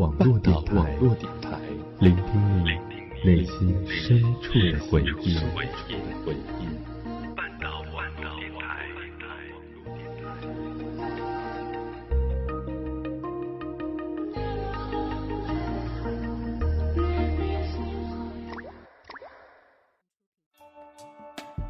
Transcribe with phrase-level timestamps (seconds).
[0.00, 0.96] 网络电台，
[1.98, 2.70] 聆听你
[3.22, 5.36] 内心深处的回忆。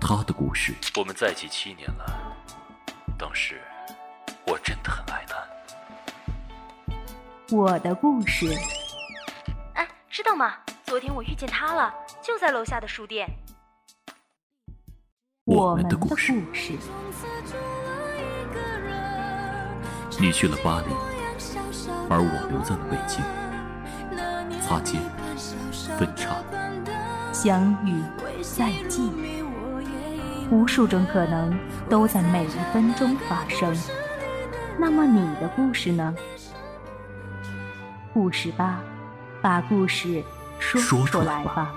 [0.00, 0.72] 他的故事。
[0.96, 2.36] 我们在一起七年了，
[3.18, 3.60] 当时
[4.46, 5.19] 我真的很爱他。
[7.52, 8.46] 我的故事。
[9.74, 10.54] 哎，知道吗？
[10.84, 13.28] 昨天我遇见他了，就在楼下的书店。
[15.44, 16.32] 我们的故事。
[20.20, 20.94] 你去了巴黎，
[22.08, 23.20] 而我留在了北京。
[24.60, 25.00] 擦肩，
[25.98, 26.36] 分叉，
[27.32, 28.00] 相遇，
[28.42, 29.04] 再见。
[30.52, 31.58] 无数种可能
[31.88, 33.76] 都在每一分钟发生。
[34.78, 36.14] 那么你的故事呢？
[38.12, 38.82] 故事吧，
[39.40, 40.22] 把故事
[40.58, 41.74] 说出来吧。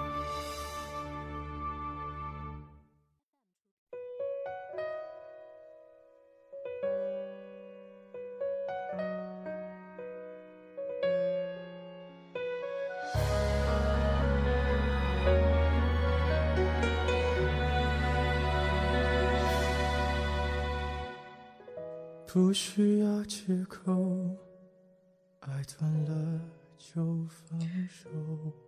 [22.25, 24.42] 不需要借口。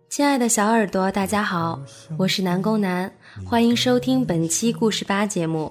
[0.08, 1.80] 亲爱的小耳朵，大家好，
[2.16, 3.12] 我是南宫南，
[3.44, 5.70] 欢迎收听本期故事吧节目。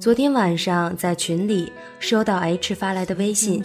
[0.00, 3.62] 昨天晚上在群里收到 H 发来的微信，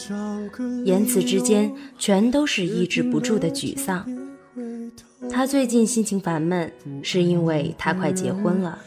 [0.83, 4.05] 言辞之间全都是抑制不住的沮丧。
[5.31, 8.77] 他最近心情烦闷，是因为她快结婚了。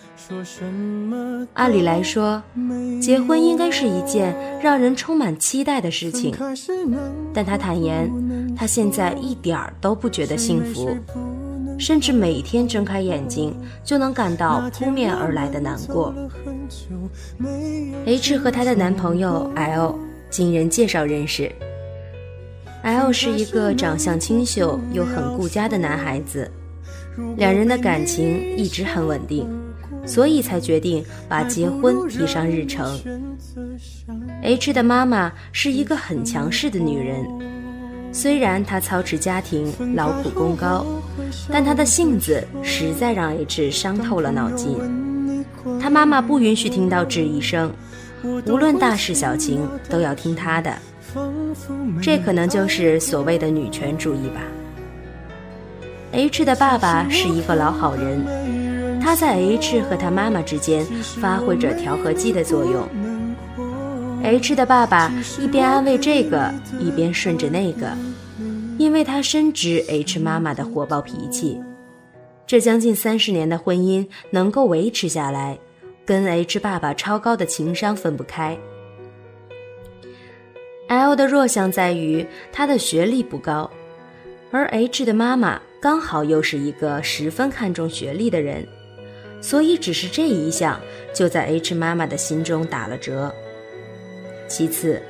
[1.54, 2.42] 按理来说，
[3.00, 6.34] 结婚应该是一件让人充满期待的事情，
[7.32, 8.10] 但她坦言，
[8.56, 10.96] 她现在一点儿都不觉得幸福，
[11.78, 16.14] 甚至每天睁开眼睛就能感到扑面而来的难过。
[18.04, 19.98] H 和她的男朋友 L
[20.30, 21.50] 经人介绍认识
[22.82, 26.50] ，L 是一个长相清秀又很顾家的男孩子，
[27.36, 29.48] 两人的感情一直很稳定。
[30.06, 32.98] 所以才决定把结婚提上日程。
[34.42, 37.26] H 的妈妈是一个很强势的女人，
[38.10, 40.86] 虽然她操持家庭，劳苦功高，
[41.50, 45.44] 但她的性子实在让 H 伤透了脑筋。
[45.78, 47.70] 她妈妈不允许听到质疑声，
[48.46, 50.74] 无论大事小情都要听她的。
[52.00, 54.40] 这可能就是所谓的女权主义吧。
[56.12, 58.98] H 的爸爸是一个老好人。
[59.00, 60.84] 他在 H 和他妈妈之间
[61.20, 62.86] 发挥着调和剂的作用。
[64.22, 65.10] H 的爸爸
[65.40, 67.90] 一边安慰这个，一边顺着那个，
[68.76, 71.60] 因为他深知 H 妈妈的火爆脾气。
[72.46, 75.58] 这将近三十年的婚姻能够维持下来，
[76.04, 78.58] 跟 H 爸爸超高的情商分不开。
[80.88, 83.70] L 的弱项在于他的学历不高，
[84.50, 88.66] 而 H 的妈妈刚好又是一个十分看重学历的人。
[89.40, 90.80] 所以，只是这一项
[91.14, 93.32] 就在 H 妈妈的心中打了折。
[94.48, 95.00] 其次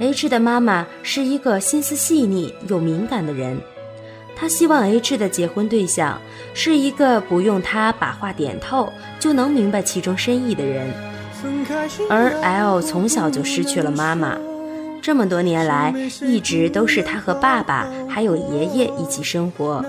[0.00, 3.56] ，H 的妈妈是一个心思细腻又敏感的人，
[4.36, 6.20] 她希望 H 的结婚对象
[6.52, 10.92] 是一个不用她把话点透就能明白其中深意的人。
[12.10, 14.36] 而 L 从小就失去了妈妈。
[15.04, 15.92] 这么多年来，
[16.22, 19.84] 一直都是他和爸爸还有爷爷一起生活，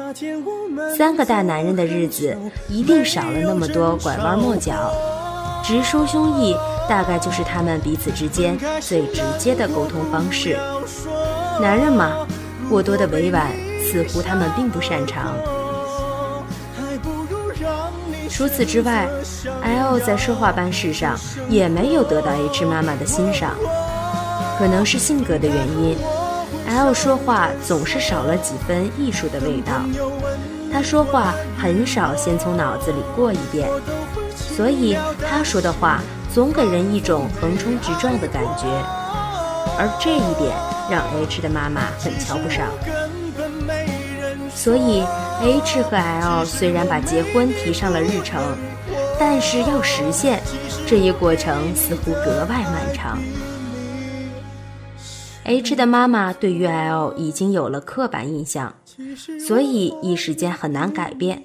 [0.98, 2.38] 三个大男人的日子
[2.68, 4.74] 一定少了那么多拐弯抹角，
[5.64, 6.54] 直抒胸臆
[6.90, 10.58] 大概就是他们彼此之间最直接的沟通方式。
[11.62, 12.28] 男人嘛，
[12.70, 15.34] 过多的委婉似乎他们并不擅长。
[18.30, 19.08] 除此之外
[19.64, 23.56] ，L 在说话办事上也没有得到 H 妈妈的欣赏。
[24.58, 25.98] 可能是性格的原因
[26.68, 29.74] ，L 说话总是少了几分艺术的味道。
[30.72, 33.70] 他说话很少先从脑子里过一遍，
[34.36, 34.98] 所以
[35.30, 36.02] 他说的话
[36.34, 38.66] 总给人一种横冲直撞的感觉。
[39.78, 40.56] 而这一点
[40.90, 42.68] 让 H 的妈妈很瞧不上。
[44.54, 45.04] 所以
[45.42, 48.42] H 和 L 虽然把结婚提上了日程，
[49.20, 50.42] 但是要实现
[50.88, 53.20] 这一过程似乎格外漫长。
[55.46, 58.74] H 的妈妈对于 L 已经有了刻板印象，
[59.40, 61.44] 所以一时间很难改变。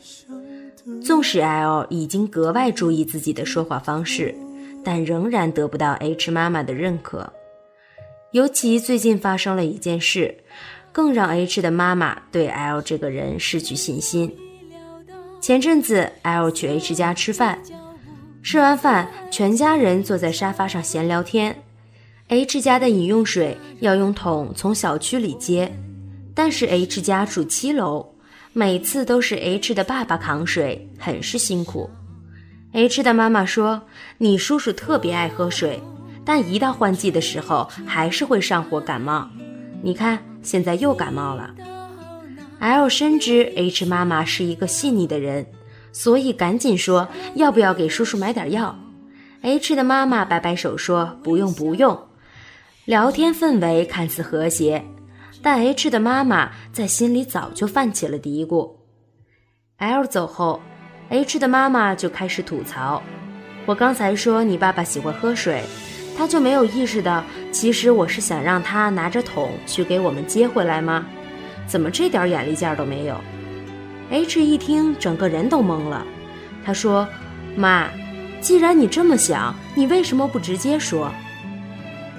[1.04, 4.34] 纵使 L 已经格外注意自己的说话方式，
[4.82, 7.30] 但仍然得不到 H 妈妈的认可。
[8.32, 10.34] 尤其最近发生了一件事，
[10.92, 14.34] 更让 H 的妈妈对 L 这个人失去信心。
[15.42, 17.58] 前阵子，L 去 H 家吃饭，
[18.42, 21.62] 吃完饭，全家人坐在沙发上闲聊天。
[22.30, 25.68] H 家的饮用水要用桶从小区里接，
[26.32, 28.06] 但是 H 家住七楼，
[28.52, 31.90] 每次都是 H 的爸爸扛水，很是辛苦。
[32.72, 33.82] H 的妈妈说
[34.18, 35.82] ：“你叔叔特别爱喝水，
[36.24, 39.28] 但一到换季的时候还是会上火感冒。
[39.82, 41.52] 你看，现在又感冒了。
[42.60, 45.44] ”L 深知 H 妈妈是一个细腻的人，
[45.90, 48.78] 所以赶紧说：“要不要给叔叔买点药
[49.42, 52.00] ？”H 的妈妈摆摆手说：“不用，不用。”
[52.90, 54.84] 聊天氛围看似和谐，
[55.40, 58.68] 但 H 的妈妈在心里早就泛起了嘀咕。
[59.76, 60.60] L 走后。
[61.08, 63.00] H 的妈妈就开始吐槽
[63.64, 65.62] ：“我刚才说你爸爸喜欢喝水，
[66.18, 67.22] 他就没有意识到，
[67.52, 71.06] 其实我是想让他拿着桶去给我们接回来吗？
[71.68, 73.14] 怎么这点眼力见都没有
[74.10, 76.04] ？”H 一听，整个人都懵了。
[76.64, 77.06] 他说
[77.54, 77.88] ：“妈，
[78.40, 81.08] 既然你这么想，你为什么不直接说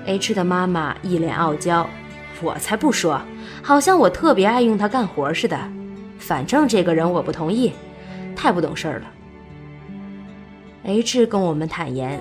[0.05, 1.87] ？”H 的妈妈一脸傲娇
[2.41, 3.21] ：“我才不说，
[3.61, 5.57] 好像我特别爱用他干活似的。
[6.17, 7.71] 反正这个人我不同意。”
[8.35, 9.11] 太不懂事儿了。
[10.83, 12.19] H 跟我们坦言，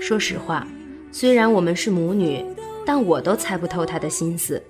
[0.00, 0.66] 说实话，
[1.10, 2.44] 虽然我们是母女，
[2.84, 4.62] 但我都猜不透他的心思，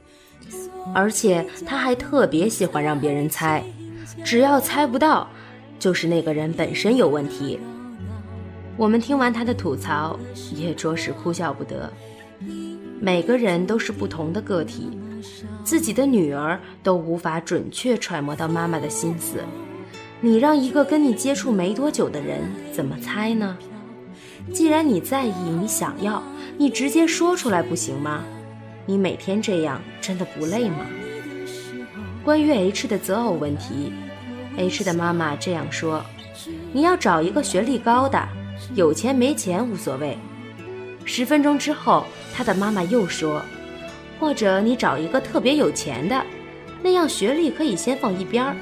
[0.95, 3.65] 而且他还特别喜欢让别人猜，
[4.23, 5.29] 只要猜不到，
[5.79, 7.59] 就是那个人本身有问题。
[8.77, 10.17] 我们听完他的吐槽，
[10.55, 11.93] 也着实哭笑不得。
[13.03, 14.91] 每个人都是不同的个体，
[15.65, 19.39] 自己的女儿都无法准确揣摩到妈妈的心思。
[20.21, 23.57] 你让一个跟你接触没多久的人怎么猜呢？
[24.53, 26.23] 既然你在意，你想要，
[26.59, 28.23] 你直接说出来不行吗？
[28.85, 30.85] 你每天这样真的不累吗？
[32.23, 33.95] 关于 H 的择偶问题
[34.59, 36.05] ，H 的妈妈这样说：
[36.71, 38.29] 你要找一个学历高的，
[38.75, 40.19] 有钱没钱无所谓。
[41.07, 42.05] 十分钟之后，
[42.41, 43.43] 他的妈妈又说：
[44.19, 46.25] 或者你找一个特别有钱的，
[46.83, 48.57] 那样学历可以先放一边儿。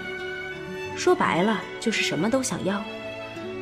[0.97, 2.83] 说白了就是什么都想要，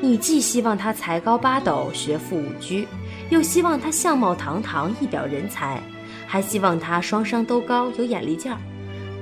[0.01, 2.83] 你既希望他才高八斗、学富五车，
[3.29, 5.83] 又希望他相貌堂堂、一表人才，
[6.27, 8.57] 还希望他双商都高、有眼力劲儿。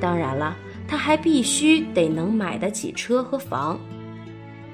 [0.00, 0.56] 当然了，
[0.87, 3.81] 他还必须得能买得起车和房。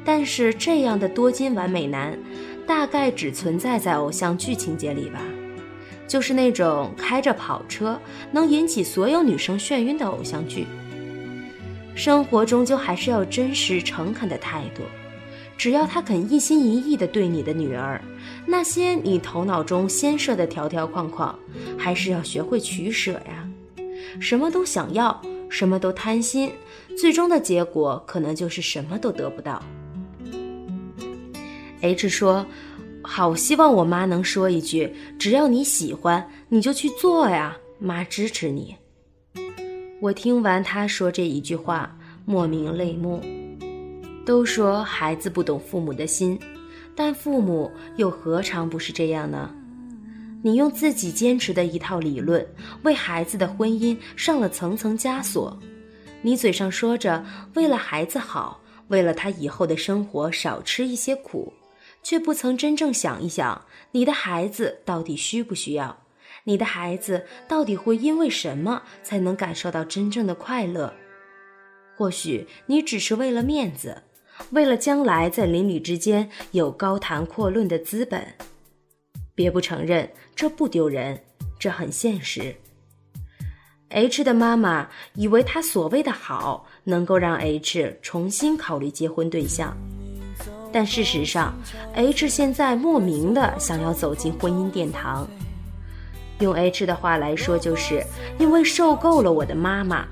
[0.05, 2.19] 但是这样的多金完美男，
[2.67, 5.19] 大概只存在在偶像剧情节里吧，
[6.11, 7.97] 就是那种开着跑车
[8.33, 10.67] 能引起所有女生眩晕的偶像剧。
[11.95, 14.83] 生活终究还是要真实诚恳的态度，
[15.57, 18.03] 只要他肯一心一意的对你的女儿，
[18.45, 21.39] 那些你头脑中先设的条条框框，
[21.79, 23.49] 还是要学会取舍呀。
[24.19, 26.51] 什么都想要，什么都贪心，
[26.99, 29.63] 最终的结果可能就是什么都得不到。
[31.83, 32.45] H 说
[33.03, 38.77] ：“好希望我妈能说一句，只要你喜欢，你就去做呀，妈支持你。”
[40.01, 41.95] 我听完他说这一句话，
[42.25, 43.23] 莫名泪目。
[44.25, 46.39] 都说孩子不懂父母的心，
[46.95, 49.51] 但父母又何尝不是这样呢？
[50.43, 52.47] 你用自己坚持的一套理论，
[52.83, 55.59] 为孩子的婚姻上了层层枷锁。
[56.23, 61.53] 你嘴上说着为了孩子好，为了他以后的生活少吃一些苦，
[62.03, 66.05] 却不曾真正想一想，你的孩子到底需不需要。
[66.45, 70.93] 你的孩子到底会因为什么才能感受到真正的快乐？
[71.97, 74.03] 或许你只是为了面子，
[74.53, 78.27] 为了将来在邻里之间有高谈阔论的资本。
[79.35, 81.23] 别不承认，这不丢人，
[81.59, 82.55] 这很现实。
[83.91, 89.77] H 的妈妈以为他所谓的好能够让 H 重新考虑结婚对象，
[90.73, 91.55] 但事实上
[91.95, 95.27] ，H 现在莫名的想要走进婚姻殿堂。
[96.39, 98.03] 用 H 的话来说，就是
[98.39, 100.07] 因为受够了我的妈妈，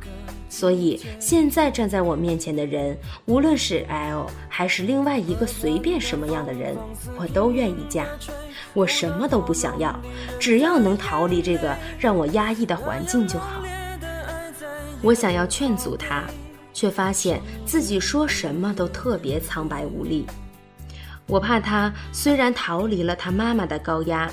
[0.48, 2.96] 所以现在站在我面前的人，
[3.26, 6.76] 无论是 L 还是另外一个随便什么样的人，
[7.16, 8.04] 我都愿意嫁。
[8.74, 9.98] 我什么都不想要，
[10.38, 13.62] 只要能逃离这个让我压抑的环境就好。
[15.00, 16.24] 我想要劝阻他，
[16.74, 20.26] 却发现自己说什么都特别苍白无力。
[21.28, 24.28] 我怕他虽然逃离了他妈妈的高压。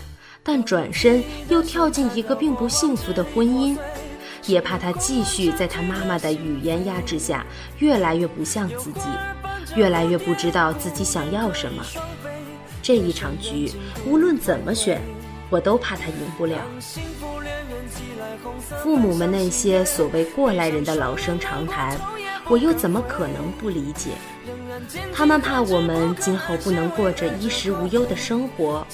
[0.47, 3.75] 但转身又跳进一个并不幸福的婚姻，
[4.45, 7.43] 也怕他继续在他妈妈的语言压制下
[7.79, 9.01] 越来越不像自己，
[9.75, 11.83] 越来越不知道自己想要什么。
[12.83, 13.71] 这一场局
[14.05, 15.01] 无论怎么选，
[15.49, 16.59] 我都怕他赢不了。
[18.83, 21.99] 父母们那些所谓过来人的老生常谈，
[22.47, 24.11] 我又怎么可能不理解？
[25.13, 28.85] 他们怕我们今后不能过着衣食无忧的生活，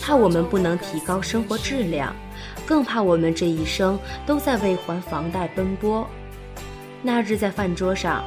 [0.00, 2.14] 怕我们不能提高生活质量，
[2.64, 6.06] 更怕我们这一生都在为还房贷奔波。
[7.02, 8.24] 那日在饭桌上，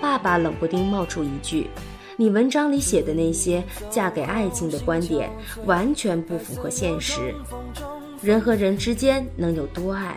[0.00, 1.68] 爸爸冷不丁冒出一句。
[2.16, 5.30] 你文章里写的那些嫁给爱情的观点，
[5.66, 7.34] 完全不符合现实。
[8.22, 10.16] 人和人之间能有多爱？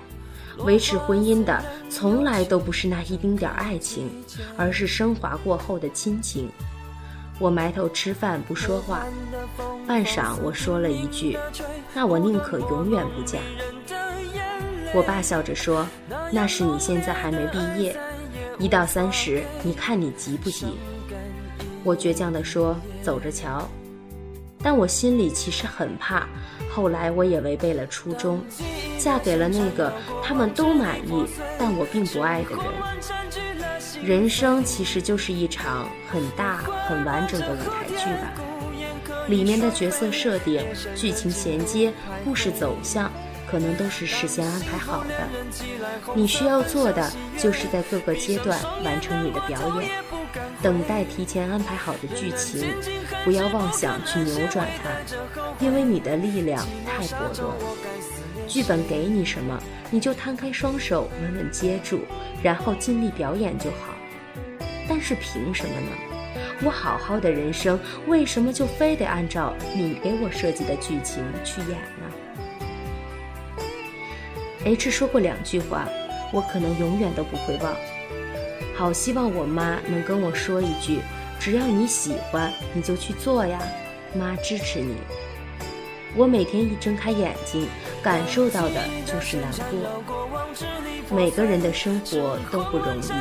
[0.65, 4.09] 维持婚姻的从来都不是那一丁点爱情，
[4.57, 6.49] 而是升华过后的亲情。
[7.39, 9.05] 我埋头吃饭不说话，
[9.87, 11.37] 半晌我说了一句
[11.95, 13.39] ：“那我宁可永远不嫁。”
[14.93, 15.87] 我爸笑着说
[16.33, 17.95] ：“那是你现在还没毕业，
[18.57, 20.65] 一到三十，你看你急不急？”
[21.85, 23.65] 我倔强地说：“走着瞧。”
[24.61, 26.27] 但我心里其实很怕。
[26.71, 28.43] 后来我也违背了初衷，
[28.97, 29.91] 嫁给了那个
[30.23, 31.25] 他们都满意
[31.57, 32.65] 但我并不爱的人。
[34.03, 38.31] 人生其实就是一场很大很完整的舞台剧吧，
[39.27, 40.63] 里面的角色设定、
[40.95, 41.91] 剧情衔接、
[42.23, 43.11] 故事走向，
[43.49, 45.27] 可能都是事先安排好的。
[46.15, 49.91] 你需要做的，就是在各个阶段完成你的表演。
[50.61, 52.73] 等待提前安排好的剧情，
[53.23, 54.89] 不要妄想去扭转它，
[55.63, 57.55] 因为你的力量太薄弱。
[58.47, 59.57] 剧本给你什么，
[59.89, 61.99] 你就摊开双手稳稳接住，
[62.43, 63.93] 然后尽力表演就好。
[64.87, 65.91] 但是凭什么呢？
[66.61, 72.05] 我好好的人生，为什么就非得按照你给我设计的剧情去演呢
[74.65, 75.87] ？H 说过两句话，
[76.33, 77.73] 我可能永远都不会忘。
[78.79, 81.01] 好希望我妈能跟我说一句
[81.38, 83.59] ：“只要你喜欢，你就去做呀，
[84.17, 84.95] 妈支持你。”
[86.15, 87.67] 我每天一睁开眼睛，
[88.01, 90.01] 感受到的就是难过。
[91.13, 93.12] 每个人的生活都不容易，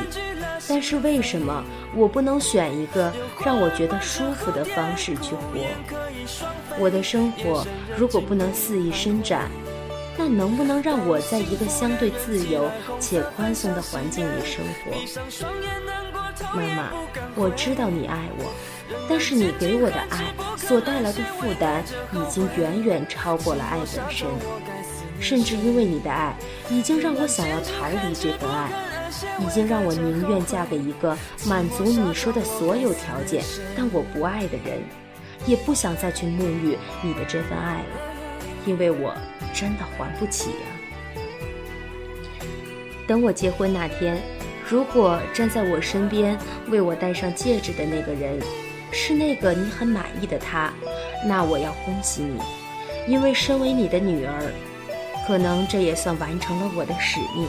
[0.69, 1.61] 但是为什么
[1.93, 3.11] 我不能选一个
[3.43, 5.67] 让我觉得舒服的方式去活？
[6.79, 9.51] 我的生活如果不能肆意伸展，
[10.19, 14.91] 那能不能让我在一个相对自由且宽松的环境里生活？
[16.53, 16.89] 妈妈，
[17.35, 18.51] 我知道你爱我，
[19.07, 24.27] 但是你给我的爱所带来的负担已经远远超过了爱本身，
[25.21, 26.35] 甚至因为你的爱，
[26.69, 28.69] 已经让我想要逃离这份爱，
[29.39, 33.41] 已经让我宁愿嫁给一个满足你说的所有条件
[33.73, 34.81] 但我不爱的人，
[35.45, 38.08] 也不想再去沐浴你的这份爱了，
[38.65, 39.15] 因为我。
[39.51, 40.67] 真的还不起呀！
[43.07, 44.21] 等我结婚那天，
[44.69, 46.37] 如果站在我身边
[46.67, 48.39] 为我戴上戒指的那个人
[48.91, 50.71] 是那个你很满意的他，
[51.25, 52.39] 那我要恭喜你，
[53.11, 54.39] 因为身为你的女儿，
[55.27, 57.47] 可能这也算完成了我的使命。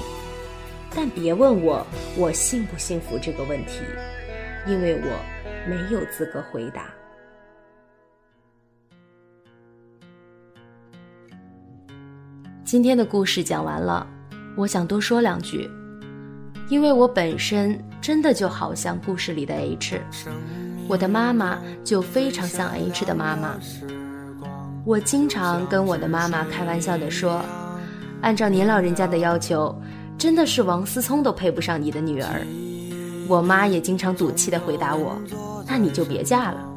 [0.96, 1.86] 但别问我
[2.16, 3.82] 我幸不幸福这个问题，
[4.66, 5.20] 因为我
[5.68, 6.99] 没有资格回答。
[12.70, 14.06] 今天的故事讲完了，
[14.54, 15.68] 我想多说两句，
[16.68, 20.00] 因为我本身真的就好像故事里的 H，
[20.86, 23.58] 我的妈妈就非常像 H 的妈妈。
[24.84, 27.42] 我经常跟我的妈妈开玩笑的说，
[28.20, 29.74] 按照您老人家的要求，
[30.16, 32.46] 真的是王思聪都配不上你的女儿。
[33.26, 35.20] 我妈也经常赌气的回答我，
[35.66, 36.69] 那你就别嫁了。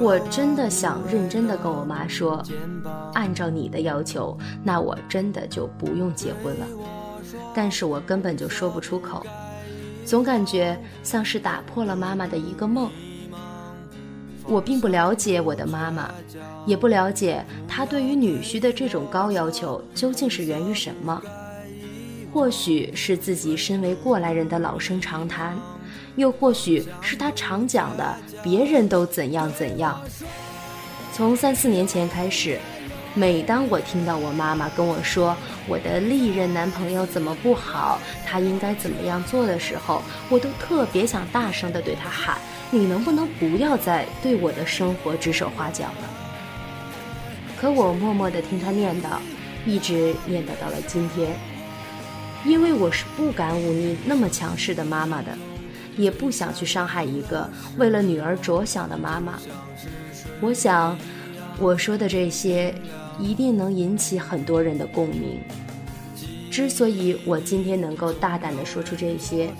[0.00, 2.42] 我真的想认真的跟我妈说，
[3.14, 6.66] 按照你的要求，那我真的就不用结婚了。
[7.54, 9.24] 但是我根本就说不出口，
[10.04, 12.90] 总感觉像是打破了妈妈的一个梦。
[14.46, 16.10] 我并不了解我的妈妈，
[16.66, 21.22] 也不了解她对于女婿的这种高要求究竟是源于什么。
[22.32, 25.56] 或许是自己身为过来人的老生常谈。
[26.16, 30.00] 又或许是他常讲的“别人都怎样怎样”。
[31.12, 32.58] 从三四年前开始，
[33.14, 35.36] 每当我听到我妈妈跟我说
[35.68, 42.38] 我的历任男朋友怎么不好，他应该怎么样做的时候，我都特别想大声地对他喊
[42.70, 46.10] ：“你能不能不要再对我的生活指手画脚了？”
[47.60, 49.18] 可我默默地听他念叨，
[49.64, 51.30] 一直念叨到了今天，
[52.44, 55.28] 因为我是不敢忤逆那么强势的妈妈的。
[55.96, 59.38] 也不想去伤害一个为了女儿着想的妈妈。
[60.40, 60.98] 我想，
[61.58, 62.74] 我说的这些
[63.18, 65.40] 一定能引起很多人的共鸣。
[66.50, 69.50] 之所以我今天能够大胆地说出这些，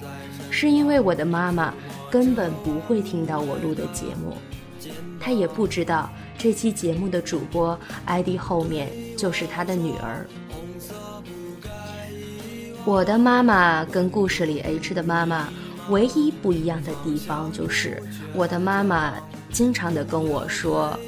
[0.51, 1.75] 是因为我的妈妈
[2.11, 4.37] 根本不会听到我录的节目，
[5.19, 10.27] 她也不知道这期节目的主播 ID 后面就是她的女儿。
[12.85, 15.49] 我的妈妈跟故事里 H 的妈妈
[15.91, 18.03] 唯一不一样的地方就是，
[18.35, 19.15] 我的妈妈
[19.51, 20.99] 经常的跟我说：“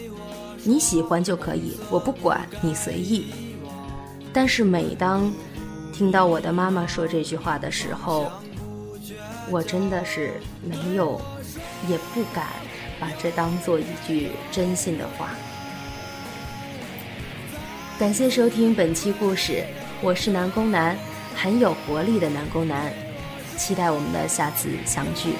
[0.64, 3.26] 你喜欢就可以，我不管你随意。”
[4.32, 5.32] 但是每当
[5.92, 8.30] 听到我的妈妈说这句话的时候，
[9.50, 11.18] 我真的是没有，
[11.88, 12.44] 也不敢
[13.00, 15.30] 把这当做一句真心的话。
[17.98, 19.64] 感谢收听本期故事，
[20.02, 20.94] 我是南宫南，
[21.34, 22.92] 很有活力的南宫南，
[23.56, 25.34] 期待我们的下次相聚。